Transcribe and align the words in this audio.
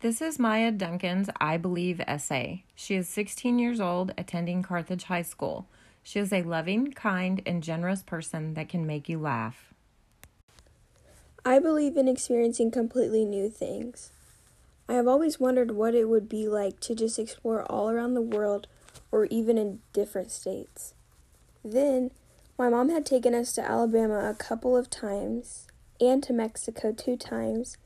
This 0.00 0.22
is 0.22 0.38
Maya 0.38 0.70
Duncan's 0.70 1.28
I 1.42 1.58
Believe 1.58 2.00
essay. 2.06 2.64
She 2.74 2.94
is 2.94 3.06
16 3.06 3.58
years 3.58 3.82
old, 3.82 4.14
attending 4.16 4.62
Carthage 4.62 5.04
High 5.04 5.20
School. 5.20 5.66
She 6.02 6.18
is 6.18 6.32
a 6.32 6.40
loving, 6.40 6.92
kind, 6.92 7.42
and 7.44 7.62
generous 7.62 8.02
person 8.02 8.54
that 8.54 8.70
can 8.70 8.86
make 8.86 9.10
you 9.10 9.18
laugh. 9.18 9.74
I 11.44 11.58
believe 11.58 11.98
in 11.98 12.08
experiencing 12.08 12.70
completely 12.70 13.26
new 13.26 13.50
things. 13.50 14.10
I 14.88 14.94
have 14.94 15.06
always 15.06 15.38
wondered 15.38 15.72
what 15.72 15.94
it 15.94 16.08
would 16.08 16.30
be 16.30 16.48
like 16.48 16.80
to 16.80 16.94
just 16.94 17.18
explore 17.18 17.70
all 17.70 17.90
around 17.90 18.14
the 18.14 18.22
world 18.22 18.68
or 19.12 19.26
even 19.26 19.58
in 19.58 19.80
different 19.92 20.30
states. 20.30 20.94
Then, 21.62 22.10
my 22.58 22.70
mom 22.70 22.88
had 22.88 23.04
taken 23.04 23.34
us 23.34 23.52
to 23.52 23.70
Alabama 23.70 24.30
a 24.30 24.34
couple 24.34 24.78
of 24.78 24.88
times 24.88 25.66
and 26.00 26.22
to 26.22 26.32
Mexico 26.32 26.90
two 26.90 27.18
times 27.18 27.76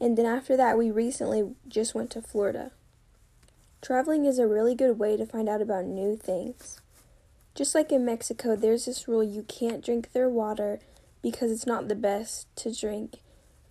and 0.00 0.16
then 0.16 0.26
after 0.26 0.56
that, 0.56 0.76
we 0.76 0.90
recently 0.90 1.54
just 1.68 1.94
went 1.94 2.10
to 2.10 2.22
Florida. 2.22 2.72
Traveling 3.80 4.24
is 4.24 4.38
a 4.38 4.46
really 4.46 4.74
good 4.74 4.98
way 4.98 5.16
to 5.16 5.26
find 5.26 5.48
out 5.48 5.62
about 5.62 5.84
new 5.84 6.16
things. 6.16 6.80
Just 7.54 7.74
like 7.74 7.90
in 7.90 8.04
Mexico, 8.04 8.56
there's 8.56 8.84
this 8.84 9.08
rule 9.08 9.24
you 9.24 9.42
can't 9.42 9.84
drink 9.84 10.12
their 10.12 10.28
water 10.28 10.80
because 11.22 11.50
it's 11.50 11.66
not 11.66 11.88
the 11.88 11.94
best 11.94 12.54
to 12.56 12.74
drink, 12.74 13.20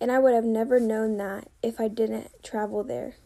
and 0.00 0.10
I 0.10 0.18
would 0.18 0.34
have 0.34 0.44
never 0.44 0.80
known 0.80 1.16
that 1.18 1.48
if 1.62 1.80
I 1.80 1.88
didn't 1.88 2.30
travel 2.42 2.82
there. 2.82 3.16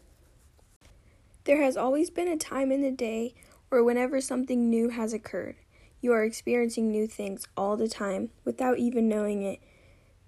There 1.45 1.63
has 1.63 1.75
always 1.75 2.11
been 2.11 2.27
a 2.27 2.37
time 2.37 2.71
in 2.71 2.81
the 2.81 2.91
day 2.91 3.33
or 3.71 3.83
whenever 3.83 4.21
something 4.21 4.69
new 4.69 4.89
has 4.89 5.13
occurred. 5.13 5.55
You 6.01 6.13
are 6.13 6.23
experiencing 6.23 6.91
new 6.91 7.07
things 7.07 7.47
all 7.57 7.77
the 7.77 7.87
time 7.87 8.29
without 8.45 8.77
even 8.77 9.09
knowing 9.09 9.41
it 9.41 9.59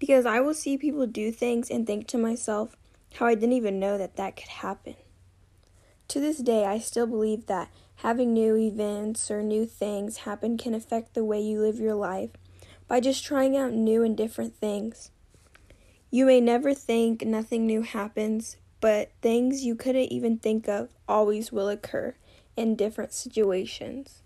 because 0.03 0.25
I 0.25 0.41
will 0.41 0.53
see 0.53 0.77
people 0.77 1.07
do 1.07 1.31
things 1.31 1.71
and 1.71 1.87
think 1.87 2.07
to 2.07 2.17
myself 2.17 2.75
how 3.13 3.25
I 3.25 3.35
didn't 3.35 3.53
even 3.53 3.79
know 3.79 3.97
that 3.97 4.17
that 4.17 4.35
could 4.35 4.49
happen. 4.49 4.95
To 6.09 6.19
this 6.19 6.39
day, 6.39 6.65
I 6.65 6.79
still 6.79 7.07
believe 7.07 7.45
that 7.45 7.71
having 7.95 8.33
new 8.33 8.57
events 8.57 9.31
or 9.31 9.41
new 9.41 9.65
things 9.65 10.17
happen 10.17 10.57
can 10.57 10.73
affect 10.73 11.13
the 11.13 11.23
way 11.23 11.39
you 11.39 11.61
live 11.61 11.79
your 11.79 11.95
life 11.95 12.31
by 12.85 12.99
just 12.99 13.23
trying 13.23 13.55
out 13.55 13.71
new 13.71 14.03
and 14.03 14.17
different 14.17 14.57
things. 14.57 15.09
You 16.11 16.25
may 16.25 16.41
never 16.41 16.73
think 16.73 17.25
nothing 17.25 17.65
new 17.65 17.83
happens, 17.83 18.57
but 18.81 19.13
things 19.21 19.63
you 19.63 19.73
couldn't 19.73 20.11
even 20.11 20.37
think 20.37 20.67
of 20.67 20.89
always 21.07 21.53
will 21.53 21.69
occur 21.69 22.15
in 22.57 22.75
different 22.75 23.13
situations. 23.13 24.21